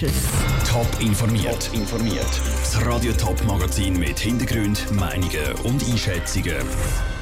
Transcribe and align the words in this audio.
Top 0.00 0.88
informiert. 0.98 1.70
informiert. 1.74 2.40
Das 2.62 2.86
Radio 2.86 3.12
Top 3.12 3.44
Magazin 3.44 3.98
mit 3.98 4.18
Hintergrund, 4.18 4.90
Meinungen 4.92 5.52
und 5.64 5.86
Einschätzungen 5.86 6.56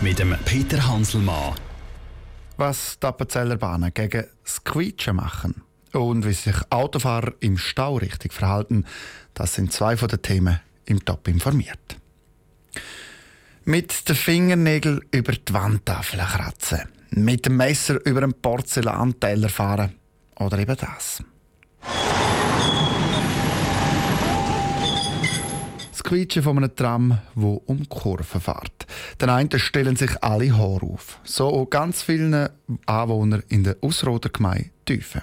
mit 0.00 0.20
dem 0.20 0.36
Peter 0.44 0.86
Hanselmann. 0.86 1.56
Was 2.56 2.96
die 3.00 3.06
Appenzeller 3.08 3.56
Bahnen 3.56 3.92
gegen 3.92 4.26
das 4.44 4.62
Quietschen 4.62 5.16
machen 5.16 5.62
und 5.92 6.24
wie 6.24 6.32
sich 6.32 6.54
Autofahrer 6.70 7.32
im 7.40 7.58
Stau 7.58 7.96
richtig 7.96 8.32
verhalten, 8.32 8.84
das 9.34 9.54
sind 9.54 9.72
zwei 9.72 9.96
von 9.96 10.06
den 10.06 10.22
Themen 10.22 10.60
im 10.84 11.04
Top 11.04 11.26
informiert. 11.26 11.96
Mit 13.64 14.08
den 14.08 14.14
Fingernägeln 14.14 15.00
über 15.10 15.32
die 15.32 15.52
Wandtafel 15.52 16.20
kratzen, 16.20 16.82
mit 17.10 17.44
dem 17.44 17.56
Messer 17.56 17.98
über 18.06 18.22
einen 18.22 18.34
Porzellanteller 18.34 19.48
fahren 19.48 19.96
oder 20.36 20.60
eben 20.60 20.76
das. 20.76 21.24
Quietschen 26.08 26.42
von 26.42 26.56
einem 26.56 26.74
Tram, 26.74 27.18
wo 27.34 27.60
um 27.66 27.86
Kurven 27.86 28.40
fährt. 28.40 28.86
Den 29.20 29.28
einen 29.28 29.58
stellen 29.58 29.94
sich 29.94 30.22
alle 30.22 30.56
Haare 30.56 30.86
auf. 30.86 31.20
So 31.22 31.48
auch 31.48 31.68
ganz 31.68 32.00
vielen 32.00 32.48
Anwohner 32.86 33.42
in 33.48 33.64
der 33.64 33.76
Ausroder 33.82 34.30
Gemeinde 34.30 34.70
Tüfen. 34.86 35.20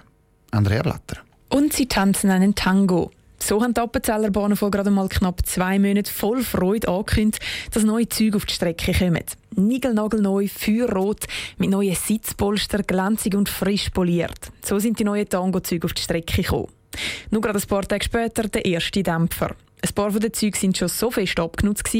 Andrea 0.51 0.83
Blatter. 0.83 1.17
Und 1.49 1.73
sie 1.73 1.87
tanzen 1.87 2.29
einen 2.29 2.53
Tango. 2.53 3.09
So 3.39 3.63
haben 3.63 3.73
die 3.73 3.81
Appenzeller 3.81 4.31
vor 4.55 4.69
gerade 4.69 4.91
mal 4.91 5.09
knapp 5.09 5.43
zwei 5.47 5.79
Monaten 5.79 6.05
voll 6.05 6.43
Freude 6.43 6.87
angekündigt, 6.87 7.43
dass 7.71 7.83
neue 7.83 8.07
Züge 8.07 8.37
auf 8.37 8.45
die 8.45 8.53
Strecke 8.53 8.93
kommen. 8.93 9.23
Nigelnagelneu, 9.55 10.47
feuerrot, 10.47 11.25
mit 11.57 11.71
neuen 11.71 11.95
Sitzpolster, 11.95 12.83
glänzig 12.83 13.33
und 13.33 13.49
frisch 13.49 13.89
poliert. 13.89 14.51
So 14.63 14.77
sind 14.77 14.99
die 14.99 15.03
neuen 15.03 15.27
Tango-Züge 15.27 15.85
auf 15.85 15.93
die 15.93 16.03
Strecke 16.03 16.43
gekommen. 16.43 16.67
Nur 17.31 17.41
gerade 17.41 17.57
ein 17.57 17.67
paar 17.67 17.87
Tage 17.87 18.05
später 18.05 18.47
der 18.47 18.65
erste 18.65 19.01
Dämpfer. 19.01 19.55
Ein 19.81 19.93
paar 19.93 20.11
von 20.11 20.19
den 20.19 20.33
Zügen 20.33 20.57
sind 20.57 20.77
schon 20.77 20.87
so 20.87 21.11
fest 21.11 21.39
abgenutzt, 21.39 21.95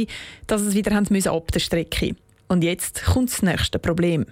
dass 0.48 0.62
es 0.62 0.76
wieder 0.76 0.92
ab 1.28 1.52
der 1.52 1.59
Strecke 1.59 2.16
Und 2.48 2.64
jetzt 2.64 3.04
kommt 3.06 3.32
das 3.32 3.42
nächste 3.42 3.80
Problem. 3.80 4.26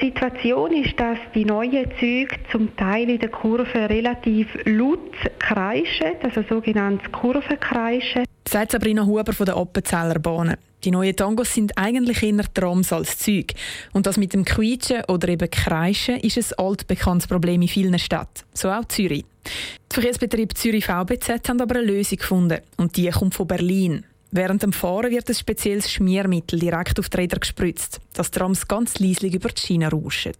Die 0.00 0.06
Situation 0.06 0.72
ist, 0.72 0.98
dass 0.98 1.18
die 1.34 1.44
neuen 1.44 1.90
Züge 1.98 2.34
zum 2.50 2.74
Teil 2.76 3.10
in 3.10 3.18
der 3.18 3.28
Kurve 3.28 3.90
relativ 3.90 4.46
laut 4.64 4.98
kreischen, 5.38 6.12
also 6.22 6.42
sogenanntes 6.48 7.12
Kurvenkreischen. 7.12 8.24
Sagt 8.48 8.72
Sabrina 8.72 9.04
Huber 9.04 9.34
von 9.34 9.44
der 9.44 9.56
Appenzeller 9.56 10.18
Bahnen. 10.18 10.56
Die 10.84 10.90
neuen 10.90 11.14
Tangos 11.14 11.52
sind 11.52 11.76
eigentlich 11.76 12.22
eher 12.22 12.42
Trams 12.54 12.94
als 12.94 13.18
Züge. 13.18 13.54
Und 13.92 14.06
das 14.06 14.16
mit 14.16 14.32
dem 14.32 14.46
Quietschen 14.46 15.04
oder 15.08 15.28
eben 15.28 15.50
Kreischen 15.50 16.16
ist 16.16 16.38
ein 16.38 16.64
altbekanntes 16.64 17.26
Problem 17.28 17.60
in 17.60 17.68
vielen 17.68 17.98
Städten, 17.98 18.44
so 18.54 18.70
auch 18.70 18.86
Zürich. 18.86 19.26
Die 19.44 19.94
Verkehrsbetrieb 19.94 20.56
Zürich 20.56 20.86
VBZ 20.86 21.46
haben 21.46 21.60
aber 21.60 21.76
eine 21.76 21.84
Lösung 21.84 22.16
gefunden 22.16 22.60
und 22.78 22.96
die 22.96 23.10
kommt 23.10 23.34
von 23.34 23.46
Berlin. 23.46 24.04
Während 24.32 24.62
dem 24.62 24.72
Fahren 24.72 25.10
wird 25.10 25.28
ein 25.28 25.34
spezielles 25.34 25.90
Schmiermittel 25.90 26.58
direkt 26.58 27.00
auf 27.00 27.08
die 27.08 27.16
Räder 27.16 27.38
gespritzt, 27.38 28.00
dass 28.14 28.30
die 28.30 28.38
Trams 28.38 28.68
ganz 28.68 29.00
leislich 29.00 29.34
über 29.34 29.48
die 29.48 29.60
Schiene 29.60 29.90
rauschen. 29.90 30.34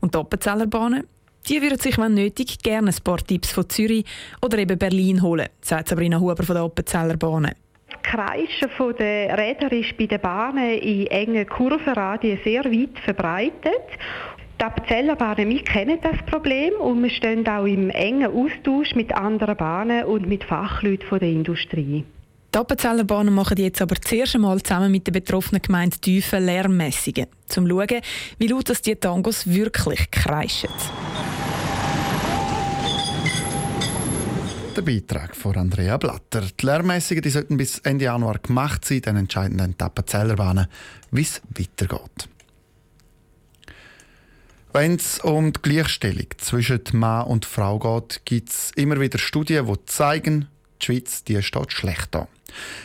Und 0.00 0.14
die 0.14 0.18
Appenzellerbahnen? 0.18 1.04
Die 1.48 1.62
würden 1.62 1.78
sich, 1.78 1.98
wenn 1.98 2.14
nötig, 2.14 2.58
gerne 2.62 2.90
ein 2.90 3.04
paar 3.04 3.18
Tipps 3.18 3.52
von 3.52 3.68
Zürich 3.68 4.04
oder 4.44 4.58
eben 4.58 4.78
Berlin 4.78 5.22
holen, 5.22 5.48
sagt 5.60 5.88
Sabrina 5.88 6.18
Huber 6.18 6.42
von 6.42 6.54
der 6.54 6.64
Appenzellerbahnen. 6.64 7.52
Kreischen 8.02 8.68
der 8.98 9.38
Räder 9.38 9.70
ist 9.72 9.96
bei 9.96 10.06
den 10.06 10.20
Bahnen 10.20 10.78
in 10.78 11.06
engen 11.06 11.46
Kurvenradien 11.46 12.40
sehr 12.42 12.64
weit 12.64 12.98
verbreitet. 13.04 13.86
Die 14.60 14.64
Appenzellerbahnen, 14.64 15.48
wir 15.48 15.62
kennen 15.62 15.98
das 16.02 16.16
Problem 16.26 16.74
und 16.74 17.02
wir 17.02 17.10
stehen 17.10 17.46
auch 17.48 17.64
im 17.66 17.90
engen 17.90 18.26
Austausch 18.26 18.94
mit 18.94 19.12
anderen 19.12 19.56
Bahnen 19.56 20.04
und 20.04 20.28
mit 20.28 20.44
Fachleuten 20.44 21.18
der 21.18 21.28
Industrie. 21.28 22.04
Die 22.54 22.58
Appenzeller 22.58 23.04
Bahnen 23.04 23.32
machen 23.34 23.56
jetzt 23.56 23.80
aber 23.80 23.96
zuerst 23.96 24.34
einmal 24.34 24.62
zusammen 24.62 24.92
mit 24.92 25.06
der 25.06 25.12
betroffenen 25.12 25.62
Gemeinde 25.62 25.96
tiefe 25.96 26.38
Lärmmessungen, 26.38 27.24
um 27.24 27.46
zu 27.46 27.66
schauen, 27.66 28.02
wie 28.36 28.46
laut 28.46 28.68
das 28.68 28.82
die 28.82 28.94
Tangos 28.94 29.46
wirklich 29.46 30.10
kreischen. 30.10 30.68
Der 34.76 34.82
Beitrag 34.82 35.34
von 35.34 35.56
Andrea 35.56 35.96
Blatter. 35.96 36.42
Die 36.42 36.66
Lärmmessungen 36.66 37.22
die 37.22 37.30
sollten 37.30 37.56
bis 37.56 37.78
Ende 37.78 38.04
Januar 38.04 38.38
gemacht 38.38 38.84
sein, 38.84 39.00
dann 39.00 39.16
entscheiden 39.16 39.56
dann 39.56 39.74
die 39.78 39.82
Appenzeller 39.82 40.36
Bahnen, 40.36 40.66
wie 41.10 41.22
es 41.22 41.40
weitergeht. 41.56 42.28
Wenn 44.74 44.96
es 44.96 45.20
um 45.20 45.54
die 45.54 45.62
Gleichstellung 45.62 46.26
zwischen 46.36 46.82
Mann 46.92 47.28
und 47.28 47.46
Frau 47.46 47.78
geht, 47.78 48.20
gibt 48.26 48.50
es 48.50 48.72
immer 48.76 49.00
wieder 49.00 49.18
Studien, 49.18 49.66
die 49.66 49.86
zeigen, 49.86 50.48
die 50.82 50.86
Schweiz 50.86 51.24
die 51.24 51.42
steht 51.42 51.72
schlecht 51.72 52.14
an. 52.14 52.28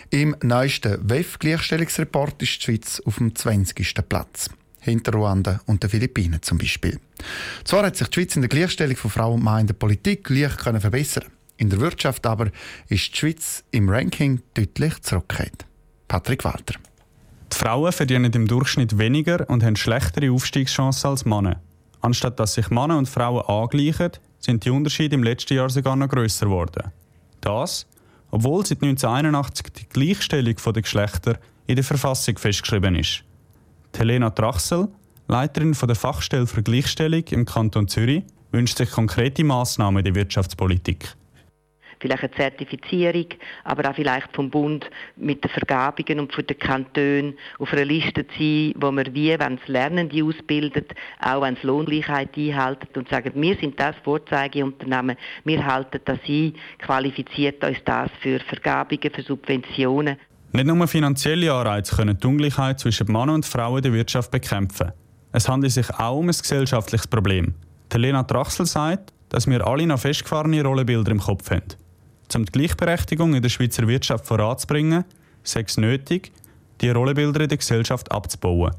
Im 0.09 0.35
neuesten 0.41 0.97
WEF-Gleichstellungsreport 1.09 2.41
ist 2.41 2.57
die 2.57 2.61
Schweiz 2.61 3.01
auf 3.05 3.17
dem 3.17 3.35
20. 3.35 4.07
Platz. 4.07 4.49
Hinter 4.79 5.13
Ruanda 5.13 5.59
und 5.65 5.83
den 5.83 5.89
Philippinen 5.89 6.41
zum 6.41 6.57
Beispiel. 6.57 6.99
Zwar 7.65 7.85
hat 7.85 7.97
sich 7.97 8.07
die 8.07 8.21
Schweiz 8.21 8.35
in 8.35 8.41
der 8.41 8.49
Gleichstellung 8.49 8.95
von 8.95 9.11
Frau 9.11 9.33
und 9.33 9.43
Mann 9.43 9.61
in 9.61 9.67
der 9.67 9.73
Politik 9.73 10.29
leicht 10.29 10.59
können 10.59 10.79
verbessern 10.79 11.25
In 11.57 11.69
der 11.69 11.81
Wirtschaft 11.81 12.25
aber 12.25 12.51
ist 12.87 13.13
die 13.13 13.17
Schweiz 13.17 13.63
im 13.71 13.89
Ranking 13.89 14.41
deutlich 14.53 15.01
zurückgekehrt. 15.01 15.65
Patrick 16.07 16.45
Walter. 16.45 16.75
Die 17.51 17.57
Frauen 17.57 17.91
verdienen 17.91 18.31
im 18.31 18.47
Durchschnitt 18.47 18.97
weniger 18.97 19.49
und 19.49 19.63
haben 19.63 19.75
schlechtere 19.75 20.31
Aufstiegschancen 20.31 21.09
als 21.09 21.25
Männer. 21.25 21.61
Anstatt 22.01 22.39
dass 22.39 22.53
sich 22.53 22.69
Männer 22.69 22.97
und 22.97 23.09
Frauen 23.09 23.43
angleichen, 23.45 24.11
sind 24.39 24.63
die 24.63 24.69
Unterschiede 24.69 25.15
im 25.15 25.23
letzten 25.23 25.55
Jahr 25.55 25.69
sogar 25.69 25.95
noch 25.95 26.09
grösser 26.09 26.45
geworden. 26.45 26.91
Das, 27.41 27.85
obwohl 28.31 28.65
seit 28.65 28.81
1981 28.81 29.67
die 29.73 29.89
Gleichstellung 29.89 30.55
der 30.55 30.81
Geschlechter 30.81 31.39
in 31.65 31.75
der 31.75 31.83
Verfassung 31.83 32.37
festgeschrieben 32.37 32.95
ist. 32.95 33.23
Helena 33.95 34.29
Trachsel, 34.29 34.89
Leiterin 35.27 35.73
der 35.73 35.95
Fachstelle 35.95 36.47
für 36.47 36.61
Gleichstellung 36.61 37.23
im 37.31 37.45
Kanton 37.45 37.87
Zürich, 37.87 38.23
wünscht 38.51 38.77
sich 38.77 38.91
konkrete 38.91 39.43
Massnahmen 39.43 39.99
in 39.99 40.05
der 40.05 40.15
Wirtschaftspolitik 40.15 41.15
vielleicht 41.99 42.23
eine 42.23 42.31
Zertifizierung, 42.33 43.27
aber 43.63 43.89
auch 43.89 43.95
vielleicht 43.95 44.33
vom 44.33 44.49
Bund 44.49 44.89
mit 45.15 45.43
den 45.43 45.51
Vergabungen 45.51 46.19
und 46.19 46.33
von 46.33 46.45
den 46.45 46.57
Kantonen 46.57 47.37
auf 47.59 47.71
einer 47.73 47.85
Liste 47.85 48.27
zu 48.27 48.33
sein, 48.37 48.73
wo 48.77 48.91
wir 48.91 49.13
wie, 49.13 49.37
wenn 49.39 49.55
es 49.55 49.67
Lernende 49.67 50.23
ausbildet, 50.23 50.93
auch 51.19 51.41
wenn 51.41 51.55
es 51.55 51.63
Lohngleichheit 51.63 52.37
einhalten 52.37 52.87
und 52.95 53.09
sagen, 53.09 53.31
wir 53.35 53.55
sind 53.57 53.79
das 53.79 53.95
Vorzeigeunternehmen, 54.03 55.17
wir 55.43 55.65
halten 55.65 55.99
das 56.05 56.19
ein, 56.27 56.53
qualifiziert 56.79 57.63
uns 57.63 57.77
das 57.85 58.09
für 58.21 58.39
Vergabungen, 58.39 59.11
für 59.13 59.21
Subventionen. 59.21 60.17
Nicht 60.53 60.65
nur 60.65 60.87
finanzielle 60.87 61.53
Anreize 61.53 61.95
können 61.95 62.17
die 62.17 62.25
Ungleichheit 62.25 62.79
zwischen 62.79 63.07
Männern 63.07 63.35
und 63.35 63.45
Frauen 63.45 63.77
in 63.77 63.83
der 63.83 63.93
Wirtschaft 63.93 64.31
bekämpfen. 64.31 64.91
Es 65.31 65.47
handelt 65.47 65.73
sich 65.73 65.89
auch 65.91 66.17
um 66.17 66.25
ein 66.25 66.31
gesellschaftliches 66.31 67.07
Problem. 67.07 67.53
Die 67.93 67.97
Lena 67.97 68.23
Trachsel 68.23 68.65
sagt, 68.65 69.13
dass 69.29 69.47
wir 69.47 69.65
alle 69.65 69.85
noch 69.85 69.99
festgefahrene 69.99 70.63
Rollenbilder 70.63 71.11
im 71.11 71.19
Kopf 71.19 71.51
haben. 71.51 71.63
Um 72.35 72.45
die 72.45 72.51
Gleichberechtigung 72.51 73.33
in 73.33 73.41
der 73.41 73.49
Schweizer 73.49 73.87
Wirtschaft 73.87 74.25
voranzubringen, 74.25 75.05
sei 75.43 75.61
es 75.61 75.77
nötig, 75.77 76.31
die 76.81 76.89
Rollenbilder 76.89 77.41
in 77.41 77.49
der 77.49 77.57
Gesellschaft 77.57 78.11
abzubauen. 78.11 78.73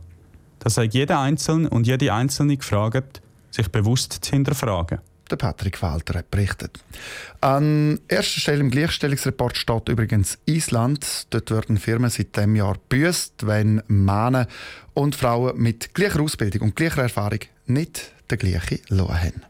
Das 0.59 0.75
sei 0.75 0.85
jeder 0.85 1.21
Einzelne 1.21 1.69
und 1.71 1.87
jede 1.87 2.13
Einzelne 2.13 2.57
gefragt, 2.57 3.23
sich 3.51 3.69
bewusst 3.69 4.13
zu 4.13 4.31
hinterfragen. 4.31 4.99
Der 5.31 5.37
Patrick 5.37 5.83
Walter 5.83 6.19
hat 6.19 6.31
berichtet. 6.31 6.79
An 7.41 8.01
erster 8.09 8.41
Stelle 8.41 8.61
im 8.61 8.71
Gleichstellungsreport 8.71 9.57
steht 9.57 9.89
übrigens 9.89 10.39
Island. 10.47 11.27
Dort 11.31 11.51
werden 11.51 11.77
Firmen 11.77 12.09
seit 12.09 12.35
diesem 12.35 12.57
Jahr 12.57 12.77
büßt, 12.89 13.47
wenn 13.47 13.83
Männer 13.89 14.47
und 14.95 15.15
Frauen 15.15 15.59
mit 15.59 15.95
gleicher 15.95 16.21
Ausbildung 16.21 16.63
und 16.63 16.77
gleicher 16.77 17.03
Erfahrung 17.03 17.41
nicht 17.67 18.13
den 18.31 18.39
gleichen 18.39 18.81
Lohn 18.89 19.23
haben. 19.23 19.43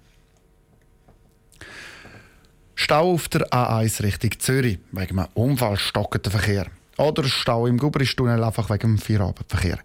Stau 2.81 3.15
auf 3.15 3.27
der 3.28 3.44
A1 3.49 4.05
Richtung 4.05 4.31
Zürich 4.39 4.78
wegen 4.92 5.19
einem 5.19 5.28
Unfall 5.34 5.77
stockenden 5.77 6.30
Verkehr. 6.30 6.66
Oder 6.97 7.25
Stau 7.25 7.66
im 7.66 7.77
Gubristunnel 7.77 8.42
einfach 8.42 8.71
wegen 8.71 8.95
dem 8.95 8.98
Feierabendverkehr. 8.98 9.80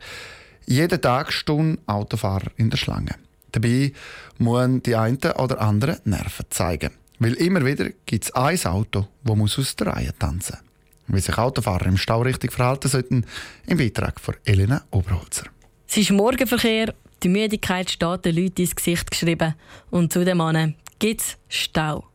Jeden 0.68 1.01
Tag 1.01 1.34
stehen 1.34 1.80
Autofahrer 1.88 2.51
in 2.56 2.69
der 2.69 2.78
Schlange. 2.78 3.16
Dabei 3.51 3.94
müssen 4.38 4.84
die 4.84 4.95
einen 4.95 5.18
oder 5.18 5.60
anderen 5.60 5.98
Nerven 6.06 6.45
zeigen. 6.51 6.92
Weil 7.18 7.34
immer 7.34 7.66
wieder 7.66 7.90
gibt 8.06 8.25
es 8.25 8.36
ein 8.36 8.63
Auto, 8.66 9.07
das 9.24 9.36
muss 9.36 9.57
aus 9.57 9.75
der 9.75 9.88
Reihe 9.88 10.13
tanzen 10.18 10.60
Wie 11.07 11.19
sich 11.19 11.36
Autofahrer 11.36 11.88
im 11.88 11.98
Stau 11.98 12.22
richtig 12.22 12.54
verhalten 12.54 12.89
sollten, 12.89 13.25
im 13.66 13.80
Beitrag 13.80 14.19
von 14.19 14.36
Elena 14.46 14.84
Oberholzer. 14.92 15.48
Es 15.88 15.98
ist 15.98 16.12
Morgenverkehr, 16.12 16.94
die 17.24 17.30
Müdigkeit 17.30 17.89
steht 17.89 18.24
den 18.25 18.36
Leuten 18.36 18.62
ins 18.62 18.75
Gesicht 18.75 19.10
geschrieben. 19.10 19.56
Und 19.89 20.13
zu 20.13 20.24
dem 20.24 20.38
Mann 20.38 20.75
gibt 21.00 21.22
es 21.22 21.38
Stau. 21.50 22.12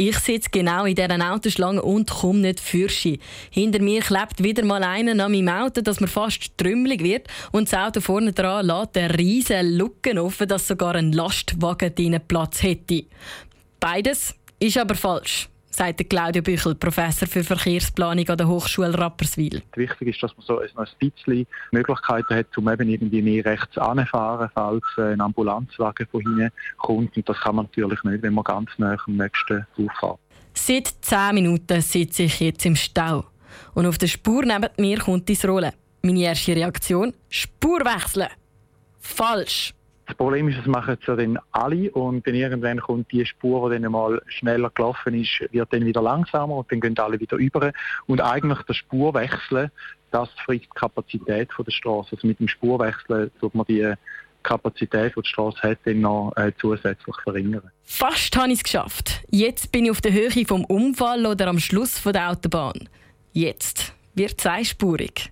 Ich 0.00 0.16
sitze 0.20 0.50
genau 0.52 0.84
in 0.84 0.94
dieser 0.94 1.32
Autoschlange 1.32 1.82
und 1.82 2.08
komme 2.08 2.38
nicht 2.38 2.60
fürschen. 2.60 3.18
Hinter 3.50 3.82
mir 3.82 4.00
klebt 4.00 4.40
wieder 4.40 4.64
mal 4.64 4.84
einer 4.84 5.24
an 5.24 5.32
meinem 5.32 5.48
Auto, 5.48 5.80
dass 5.80 5.98
mir 5.98 6.06
fast 6.06 6.56
trümmelig 6.56 7.02
wird. 7.02 7.26
Und 7.50 7.72
das 7.72 7.80
Auto 7.80 8.00
vorne 8.00 8.32
dran 8.32 8.64
lässt 8.64 8.96
einen 8.96 9.10
riesen 9.10 9.76
Lücken 9.76 10.20
offen, 10.20 10.46
dass 10.46 10.68
sogar 10.68 10.94
ein 10.94 11.12
Lastwagen 11.12 11.92
drinnen 11.96 12.22
Platz 12.28 12.62
hätte. 12.62 13.06
Beides 13.80 14.36
ist 14.60 14.78
aber 14.78 14.94
falsch. 14.94 15.48
Sagt 15.78 16.10
Claudio 16.10 16.42
Büchel, 16.42 16.74
Professor 16.74 17.28
für 17.28 17.44
Verkehrsplanung 17.44 18.28
an 18.28 18.36
der 18.36 18.48
Hochschule 18.48 18.98
Rapperswil. 18.98 19.62
Wichtig 19.76 20.08
ist, 20.08 20.20
dass 20.20 20.36
man 20.36 20.44
so 20.44 20.58
ein 20.58 20.68
bisschen 20.98 21.46
Möglichkeiten 21.70 22.34
hat, 22.34 22.58
um 22.58 22.68
eben 22.68 22.88
irgendwie 22.88 23.22
mehr 23.22 23.44
rechts 23.44 23.78
anzufahren, 23.78 24.50
falls 24.52 24.82
ein 24.96 25.20
Ambulanzwagen 25.20 26.08
von 26.10 26.20
hinten 26.20 26.50
kommt. 26.78 27.16
Und 27.16 27.28
das 27.28 27.38
kann 27.38 27.54
man 27.54 27.66
natürlich 27.66 28.02
nicht, 28.02 28.22
wenn 28.22 28.34
man 28.34 28.42
ganz 28.42 28.70
nah 28.78 28.96
am 29.06 29.16
nächsten 29.16 29.66
auffährt. 29.76 30.18
Seit 30.52 30.88
10 31.00 31.34
Minuten 31.34 31.80
sitze 31.80 32.24
ich 32.24 32.40
jetzt 32.40 32.66
im 32.66 32.74
Stau. 32.74 33.26
Und 33.74 33.86
auf 33.86 33.98
der 33.98 34.08
Spur 34.08 34.44
neben 34.44 34.70
mir 34.78 34.98
kommt 34.98 35.30
ins 35.30 35.46
Rollen. 35.46 35.72
Meine 36.02 36.22
erste 36.22 36.56
Reaktion? 36.56 37.14
Spur 37.28 37.80
wechseln. 37.80 38.28
Falsch. 38.98 39.74
Das 40.08 40.16
Problem 40.16 40.48
ist, 40.48 40.58
das 40.58 40.66
machen 40.66 40.96
es 40.98 41.06
dann 41.06 41.38
alle 41.52 41.90
und 41.90 42.26
dann 42.26 42.34
irgendwann 42.34 42.80
kommt 42.80 43.12
die 43.12 43.26
Spur, 43.26 43.70
die 43.70 43.78
dann 43.78 43.92
mal 43.92 44.22
schneller 44.26 44.70
gelaufen 44.70 45.12
ist, 45.12 45.44
wird 45.52 45.70
dann 45.70 45.84
wieder 45.84 46.00
langsamer 46.00 46.56
und 46.56 46.72
dann 46.72 46.80
gehen 46.80 46.98
alle 46.98 47.20
wieder 47.20 47.36
über. 47.36 47.72
Und 48.06 48.22
eigentlich 48.22 48.58
das 48.62 48.78
Spurwechseln, 48.78 49.70
das 50.10 50.30
frisst 50.46 50.64
die 50.64 50.68
Kapazität 50.74 51.50
der 51.58 51.70
Straße. 51.70 52.16
Also 52.16 52.26
mit 52.26 52.40
dem 52.40 52.48
Spurwechseln 52.48 53.30
tut 53.38 53.54
man 53.54 53.66
die 53.68 53.92
Kapazität, 54.42 55.12
die 55.14 55.20
die 55.20 55.28
Straße 55.28 55.60
hat, 55.60 55.78
dann 55.84 56.00
noch 56.00 56.32
äh, 56.36 56.52
zusätzlich 56.58 57.16
verringern. 57.22 57.70
Fast 57.84 58.34
habe 58.34 58.48
ich 58.48 58.54
es 58.54 58.64
geschafft. 58.64 59.22
Jetzt 59.28 59.70
bin 59.72 59.84
ich 59.84 59.90
auf 59.90 60.00
der 60.00 60.14
Höhe 60.14 60.46
vom 60.46 60.64
Unfall 60.64 61.26
oder 61.26 61.48
am 61.48 61.58
Schluss 61.58 61.98
von 61.98 62.14
der 62.14 62.30
Autobahn. 62.30 62.88
Jetzt 63.34 63.92
wird 64.14 64.38
es 64.38 64.46
einspurig. 64.46 65.30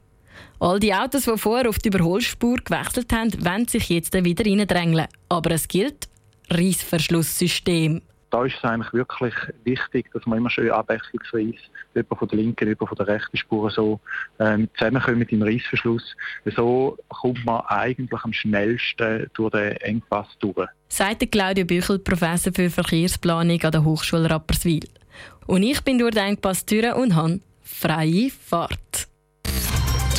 All 0.58 0.81
die 0.81 0.94
Autos, 0.94 1.25
die 1.25 1.37
vorher 1.37 1.69
auf 1.69 1.79
die 1.79 1.88
Überholspur 1.88 2.56
gewechselt 2.56 3.12
haben, 3.12 3.32
wollen 3.44 3.69
sich 3.69 3.91
jetzt 3.91 4.14
wieder 4.14 4.44
reindrängeln. 4.44 5.06
Aber 5.29 5.50
es 5.50 5.69
gilt 5.69 6.08
Reissverschlusssystem. 6.49 8.00
Da 8.31 8.44
ist 8.44 8.56
es 8.56 8.64
eigentlich 8.64 8.93
wirklich 8.93 9.35
wichtig, 9.64 10.11
dass 10.12 10.26
man 10.26 10.38
immer 10.38 10.50
schön 10.50 10.70
abwechslungsweise 10.70 11.55
jemand 11.94 12.19
von 12.19 12.29
der 12.29 12.38
linken, 12.38 12.69
jemand 12.69 12.88
von 12.88 12.97
der 12.97 13.06
rechten 13.06 13.37
Spur 13.37 13.70
so 13.70 14.00
ähm, 14.41 14.69
zusammenkommen 14.76 15.23
im 15.23 15.43
Reissverschluss. 15.43 16.17
So 16.56 16.99
kommt 17.08 17.44
man 17.44 17.61
eigentlich 17.67 18.25
am 18.25 18.32
schnellsten 18.32 19.31
durch 19.35 19.53
den 19.53 19.76
Engpass 19.76 20.26
durch. 20.41 20.69
Sagt 20.88 21.31
Claudio 21.31 21.64
Büchel, 21.64 21.99
Professor 21.99 22.53
für 22.53 22.70
Verkehrsplanung 22.70 23.62
an 23.62 23.73
der 23.73 23.85
Hochschule 23.85 24.29
Rapperswil. 24.29 24.88
Und 25.47 25.62
ich 25.62 25.81
bin 25.82 25.99
durch 25.99 26.14
den 26.14 26.25
Engpass 26.25 26.64
durch 26.67 26.94
und 26.94 27.14
habe 27.14 27.41
freie 27.62 28.31
Fahrt. 28.31 29.06